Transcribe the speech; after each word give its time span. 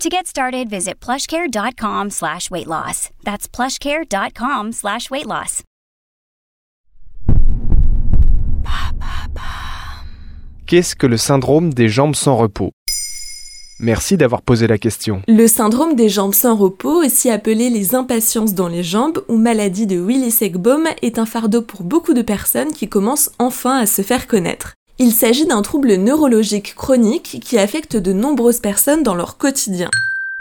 To 0.00 0.08
get 0.08 0.26
started, 0.26 0.68
visit 0.68 0.94
plushcare.com 1.00 2.10
slash 2.10 2.50
weight 2.50 2.66
loss. 2.66 3.10
That's 3.24 3.46
plushcare.com 3.48 4.72
slash 4.72 5.10
weight 5.10 5.26
loss. 5.26 5.62
Qu'est-ce 10.66 10.96
que 10.96 11.06
le 11.06 11.18
syndrome 11.18 11.74
des 11.74 11.88
jambes 11.88 12.14
sans 12.14 12.36
repos? 12.36 12.72
Merci 13.78 14.16
d'avoir 14.16 14.42
posé 14.42 14.66
la 14.66 14.78
question. 14.78 15.22
Le 15.28 15.46
syndrome 15.46 15.96
des 15.96 16.08
jambes 16.08 16.34
sans 16.34 16.54
repos, 16.56 17.04
aussi 17.04 17.30
appelé 17.30 17.68
les 17.68 17.94
impatiences 17.94 18.54
dans 18.54 18.68
les 18.68 18.82
jambes 18.82 19.22
ou 19.28 19.36
maladie 19.36 19.86
de 19.86 19.98
Willis-Ekbom, 20.00 20.86
est 21.02 21.18
un 21.18 21.26
fardeau 21.26 21.62
pour 21.62 21.82
beaucoup 21.82 22.14
de 22.14 22.22
personnes 22.22 22.72
qui 22.72 22.88
commencent 22.88 23.32
enfin 23.38 23.78
à 23.78 23.86
se 23.86 24.02
faire 24.02 24.26
connaître. 24.26 24.74
Il 25.04 25.10
s'agit 25.10 25.46
d'un 25.46 25.62
trouble 25.62 25.94
neurologique 25.94 26.76
chronique 26.76 27.40
qui 27.42 27.58
affecte 27.58 27.96
de 27.96 28.12
nombreuses 28.12 28.60
personnes 28.60 29.02
dans 29.02 29.16
leur 29.16 29.36
quotidien. 29.36 29.90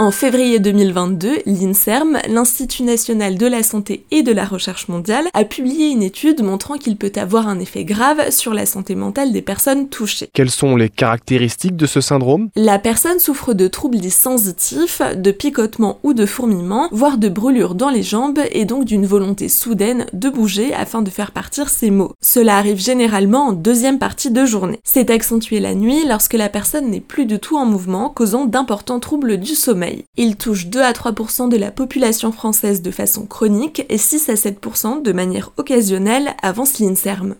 En 0.00 0.10
février 0.10 0.60
2022, 0.60 1.42
l'INSERM, 1.44 2.20
l'Institut 2.26 2.84
national 2.84 3.36
de 3.36 3.46
la 3.46 3.62
santé 3.62 4.06
et 4.10 4.22
de 4.22 4.32
la 4.32 4.46
recherche 4.46 4.88
mondiale, 4.88 5.26
a 5.34 5.44
publié 5.44 5.90
une 5.90 6.02
étude 6.02 6.42
montrant 6.42 6.78
qu'il 6.78 6.96
peut 6.96 7.12
avoir 7.16 7.48
un 7.48 7.58
effet 7.58 7.84
grave 7.84 8.30
sur 8.30 8.54
la 8.54 8.64
santé 8.64 8.94
mentale 8.94 9.30
des 9.30 9.42
personnes 9.42 9.90
touchées. 9.90 10.30
Quelles 10.32 10.50
sont 10.50 10.74
les 10.74 10.88
caractéristiques 10.88 11.76
de 11.76 11.84
ce 11.84 12.00
syndrome? 12.00 12.48
La 12.56 12.78
personne 12.78 13.18
souffre 13.18 13.52
de 13.52 13.68
troubles 13.68 14.10
sensitifs, 14.10 15.02
de 15.02 15.30
picotements 15.32 15.98
ou 16.02 16.14
de 16.14 16.24
fourmillements, 16.24 16.88
voire 16.92 17.18
de 17.18 17.28
brûlures 17.28 17.74
dans 17.74 17.90
les 17.90 18.02
jambes 18.02 18.40
et 18.52 18.64
donc 18.64 18.86
d'une 18.86 19.04
volonté 19.04 19.50
soudaine 19.50 20.06
de 20.14 20.30
bouger 20.30 20.72
afin 20.72 21.02
de 21.02 21.10
faire 21.10 21.32
partir 21.32 21.68
ses 21.68 21.90
maux. 21.90 22.14
Cela 22.22 22.56
arrive 22.56 22.80
généralement 22.80 23.48
en 23.48 23.52
deuxième 23.52 23.98
partie 23.98 24.30
de 24.30 24.46
journée. 24.46 24.80
C'est 24.82 25.10
accentué 25.10 25.60
la 25.60 25.74
nuit 25.74 26.06
lorsque 26.08 26.32
la 26.32 26.48
personne 26.48 26.88
n'est 26.88 27.00
plus 27.00 27.26
du 27.26 27.38
tout 27.38 27.58
en 27.58 27.66
mouvement, 27.66 28.08
causant 28.08 28.46
d'importants 28.46 28.98
troubles 28.98 29.36
du 29.36 29.54
sommeil. 29.54 29.89
Il 30.16 30.36
touche 30.36 30.66
2 30.66 30.80
à 30.80 30.92
3% 30.92 31.48
de 31.48 31.56
la 31.56 31.70
population 31.70 32.32
française 32.32 32.82
de 32.82 32.90
façon 32.90 33.26
chronique 33.26 33.84
et 33.88 33.98
6 33.98 34.28
à 34.28 34.34
7% 34.34 35.02
de 35.02 35.12
manière 35.12 35.52
occasionnelle, 35.56 36.34
avance 36.42 36.78
l'INSERM. 36.78 37.36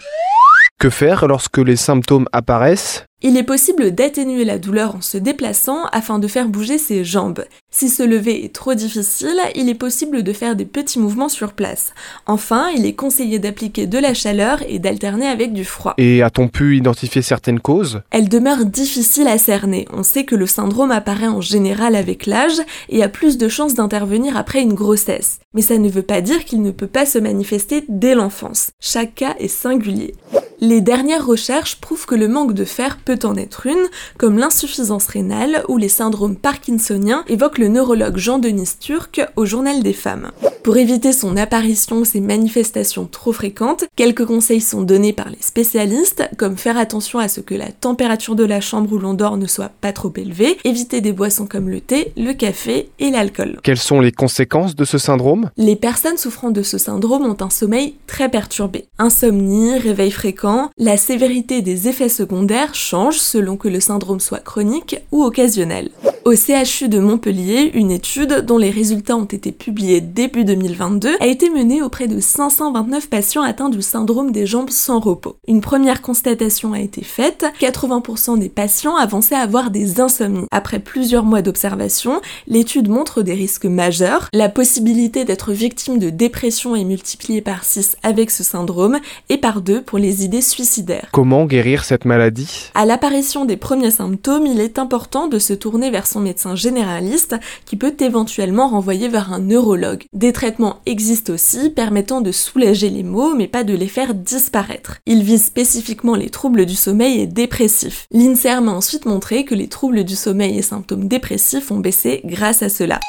Que 0.78 0.90
faire 0.90 1.26
lorsque 1.28 1.58
les 1.58 1.76
symptômes 1.76 2.26
apparaissent? 2.32 3.04
Il 3.22 3.36
est 3.36 3.42
possible 3.42 3.90
d'atténuer 3.90 4.44
la 4.44 4.58
douleur 4.58 4.96
en 4.96 5.00
se 5.02 5.18
déplaçant 5.18 5.84
afin 5.92 6.18
de 6.18 6.26
faire 6.26 6.48
bouger 6.48 6.78
ses 6.78 7.04
jambes. 7.04 7.44
Si 7.70 7.88
se 7.88 8.02
lever 8.02 8.44
est 8.44 8.52
trop 8.52 8.74
difficile, 8.74 9.38
il 9.54 9.68
est 9.68 9.74
possible 9.74 10.22
de 10.22 10.32
faire 10.32 10.56
des 10.56 10.64
petits 10.64 10.98
mouvements 10.98 11.28
sur 11.28 11.52
place. 11.52 11.92
Enfin, 12.26 12.68
il 12.74 12.86
est 12.86 12.94
conseillé 12.94 13.38
d'appliquer 13.38 13.86
de 13.86 13.98
la 13.98 14.14
chaleur 14.14 14.60
et 14.68 14.78
d'alterner 14.78 15.26
avec 15.26 15.52
du 15.52 15.64
froid. 15.64 15.94
Et 15.98 16.22
a-t-on 16.22 16.48
pu 16.48 16.78
identifier 16.78 17.22
certaines 17.22 17.60
causes? 17.60 18.00
Elle 18.10 18.28
demeure 18.28 18.64
difficile 18.64 19.28
à 19.28 19.38
cerner. 19.38 19.86
On 19.92 20.02
sait 20.02 20.24
que 20.24 20.34
le 20.34 20.46
syndrome 20.46 20.90
apparaît 20.90 21.28
en 21.28 21.40
général 21.40 21.94
avec 21.94 22.26
l'âge 22.26 22.60
et 22.88 23.02
a 23.02 23.08
plus 23.08 23.38
de 23.38 23.48
chances 23.48 23.74
d'intervenir 23.74 24.36
après 24.36 24.62
une 24.62 24.74
grossesse. 24.74 25.40
Mais 25.54 25.62
ça 25.62 25.78
ne 25.78 25.88
veut 25.88 26.02
pas 26.02 26.22
dire 26.22 26.44
qu'il 26.44 26.62
ne 26.62 26.70
peut 26.70 26.86
pas 26.86 27.06
se 27.06 27.18
manifester 27.18 27.84
dès 27.88 28.14
l'enfance. 28.14 28.70
Chaque 28.80 29.14
cas 29.14 29.34
est 29.38 29.48
singulier. 29.48 30.14
Les 30.62 30.82
dernières 30.82 31.24
recherches 31.24 31.80
prouvent 31.80 32.04
que 32.04 32.14
le 32.14 32.28
manque 32.28 32.52
de 32.52 32.66
fer 32.66 32.98
peut 33.02 33.18
en 33.22 33.34
être 33.36 33.66
une, 33.66 33.88
comme 34.18 34.36
l'insuffisance 34.36 35.06
rénale 35.06 35.64
ou 35.68 35.78
les 35.78 35.88
syndromes 35.88 36.36
parkinsoniens, 36.36 37.24
évoque 37.28 37.56
le 37.56 37.68
neurologue 37.68 38.18
Jean-Denis 38.18 38.76
Turc 38.78 39.22
au 39.36 39.46
Journal 39.46 39.82
des 39.82 39.94
femmes. 39.94 40.32
Pour 40.62 40.76
éviter 40.76 41.14
son 41.14 41.38
apparition 41.38 42.00
ou 42.00 42.04
ses 42.04 42.20
manifestations 42.20 43.08
trop 43.10 43.32
fréquentes, 43.32 43.86
quelques 43.96 44.26
conseils 44.26 44.60
sont 44.60 44.82
donnés 44.82 45.14
par 45.14 45.30
les 45.30 45.40
spécialistes, 45.40 46.28
comme 46.36 46.58
faire 46.58 46.76
attention 46.76 47.18
à 47.18 47.28
ce 47.28 47.40
que 47.40 47.54
la 47.54 47.72
température 47.72 48.36
de 48.36 48.44
la 48.44 48.60
chambre 48.60 48.92
où 48.92 48.98
l'on 48.98 49.14
dort 49.14 49.38
ne 49.38 49.46
soit 49.46 49.70
pas 49.80 49.94
trop 49.94 50.12
élevée, 50.16 50.58
éviter 50.64 51.00
des 51.00 51.12
boissons 51.12 51.46
comme 51.46 51.70
le 51.70 51.80
thé, 51.80 52.12
le 52.18 52.34
café 52.34 52.90
et 52.98 53.10
l'alcool. 53.10 53.58
Quelles 53.62 53.78
sont 53.78 54.00
les 54.00 54.12
conséquences 54.12 54.76
de 54.76 54.84
ce 54.84 54.98
syndrome? 54.98 55.50
Les 55.56 55.76
personnes 55.76 56.18
souffrant 56.18 56.50
de 56.50 56.62
ce 56.62 56.76
syndrome 56.76 57.24
ont 57.24 57.42
un 57.42 57.50
sommeil 57.50 57.94
très 58.06 58.28
perturbé. 58.28 58.84
Insomnie, 58.98 59.78
réveil 59.78 60.10
fréquent, 60.10 60.70
la 60.76 60.98
sévérité 60.98 61.62
des 61.62 61.88
effets 61.88 62.10
secondaires 62.10 62.74
change 62.74 63.16
selon 63.16 63.56
que 63.56 63.68
le 63.68 63.80
syndrome 63.80 64.20
soit 64.20 64.44
chronique 64.44 64.96
ou 65.10 65.24
occasionnel. 65.24 65.90
Au 66.26 66.34
CHU 66.34 66.90
de 66.90 66.98
Montpellier, 66.98 67.70
une 67.72 67.90
étude 67.90 68.44
dont 68.44 68.58
les 68.58 68.68
résultats 68.68 69.16
ont 69.16 69.24
été 69.24 69.52
publiés 69.52 70.02
début 70.02 70.44
2022 70.44 71.16
a 71.18 71.26
été 71.26 71.48
menée 71.48 71.80
auprès 71.80 72.08
de 72.08 72.20
529 72.20 73.08
patients 73.08 73.40
atteints 73.42 73.70
du 73.70 73.80
syndrome 73.80 74.30
des 74.30 74.44
jambes 74.44 74.68
sans 74.68 75.00
repos. 75.00 75.38
Une 75.48 75.62
première 75.62 76.02
constatation 76.02 76.74
a 76.74 76.80
été 76.80 77.02
faite, 77.02 77.46
80% 77.58 78.38
des 78.38 78.50
patients 78.50 78.96
avançaient 78.96 79.34
à 79.34 79.40
avoir 79.40 79.70
des 79.70 79.98
insomnies. 80.02 80.44
Après 80.50 80.78
plusieurs 80.78 81.24
mois 81.24 81.40
d'observation, 81.40 82.20
l'étude 82.46 82.90
montre 82.90 83.22
des 83.22 83.34
risques 83.34 83.64
majeurs. 83.64 84.28
La 84.34 84.50
possibilité 84.50 85.24
d'être 85.24 85.52
victime 85.52 85.98
de 85.98 86.10
dépression 86.10 86.76
est 86.76 86.84
multipliée 86.84 87.40
par 87.40 87.64
6 87.64 87.96
avec 88.02 88.30
ce 88.30 88.44
syndrome 88.44 88.98
et 89.30 89.38
par 89.38 89.62
2 89.62 89.80
pour 89.80 89.98
les 89.98 90.22
idées 90.22 90.42
suicidaires. 90.42 91.08
Comment 91.12 91.46
guérir 91.46 91.84
cette 91.84 92.04
maladie? 92.04 92.70
À 92.74 92.84
l'apparition 92.84 93.46
des 93.46 93.56
premiers 93.56 93.90
symptômes, 93.90 94.46
il 94.46 94.60
est 94.60 94.78
important 94.78 95.26
de 95.26 95.38
se 95.38 95.54
tourner 95.54 95.90
vers 95.90 96.09
son 96.10 96.20
médecin 96.20 96.54
généraliste 96.54 97.36
qui 97.64 97.76
peut 97.76 97.94
éventuellement 98.00 98.68
renvoyer 98.68 99.08
vers 99.08 99.32
un 99.32 99.38
neurologue. 99.38 100.04
Des 100.12 100.32
traitements 100.32 100.80
existent 100.86 101.32
aussi 101.32 101.70
permettant 101.70 102.20
de 102.20 102.32
soulager 102.32 102.90
les 102.90 103.02
maux 103.02 103.34
mais 103.34 103.48
pas 103.48 103.64
de 103.64 103.74
les 103.74 103.88
faire 103.88 104.14
disparaître. 104.14 104.98
Ils 105.06 105.22
visent 105.22 105.46
spécifiquement 105.46 106.14
les 106.14 106.30
troubles 106.30 106.66
du 106.66 106.74
sommeil 106.74 107.20
et 107.20 107.26
dépressifs. 107.26 108.06
L'INSERM 108.10 108.68
a 108.68 108.72
ensuite 108.72 109.06
montré 109.06 109.44
que 109.44 109.54
les 109.54 109.68
troubles 109.68 110.04
du 110.04 110.16
sommeil 110.16 110.58
et 110.58 110.62
symptômes 110.62 111.08
dépressifs 111.08 111.70
ont 111.70 111.80
baissé 111.80 112.20
grâce 112.24 112.62
à 112.62 112.68
cela. 112.68 113.00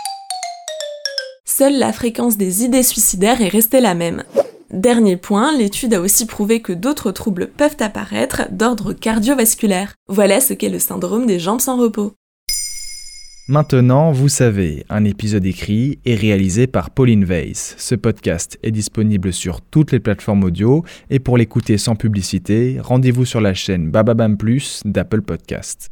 Seule 1.45 1.77
la 1.77 1.91
fréquence 1.91 2.37
des 2.37 2.63
idées 2.63 2.83
suicidaires 2.83 3.41
est 3.41 3.49
restée 3.49 3.81
la 3.81 3.93
même. 3.93 4.23
Dernier 4.71 5.17
point, 5.17 5.51
l'étude 5.55 5.93
a 5.93 5.99
aussi 5.99 6.25
prouvé 6.25 6.61
que 6.61 6.71
d'autres 6.71 7.11
troubles 7.11 7.47
peuvent 7.47 7.75
apparaître 7.79 8.43
d'ordre 8.51 8.93
cardiovasculaire. 8.93 9.95
Voilà 10.07 10.39
ce 10.39 10.53
qu'est 10.53 10.69
le 10.69 10.79
syndrome 10.79 11.25
des 11.25 11.39
jambes 11.39 11.59
sans 11.59 11.75
repos. 11.75 12.13
Maintenant, 13.51 14.13
vous 14.13 14.29
savez, 14.29 14.85
un 14.87 15.03
épisode 15.03 15.45
écrit 15.45 15.99
et 16.05 16.15
réalisé 16.15 16.67
par 16.67 16.89
Pauline 16.89 17.25
Weiss. 17.25 17.75
Ce 17.77 17.95
podcast 17.95 18.57
est 18.63 18.71
disponible 18.71 19.33
sur 19.33 19.59
toutes 19.59 19.91
les 19.91 19.99
plateformes 19.99 20.45
audio 20.45 20.85
et 21.09 21.19
pour 21.19 21.37
l'écouter 21.37 21.77
sans 21.77 21.97
publicité, 21.97 22.77
rendez-vous 22.79 23.25
sur 23.25 23.41
la 23.41 23.53
chaîne 23.53 23.91
Bababam 23.91 24.37
Plus 24.37 24.79
d'Apple 24.85 25.21
Podcast. 25.21 25.91